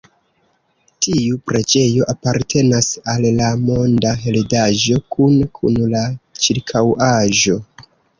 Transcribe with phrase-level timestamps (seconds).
[1.05, 6.01] Tiu preĝejo apartenas al la Monda Heredaĵo kune kun la
[6.47, 7.59] ĉirkaŭaĵo.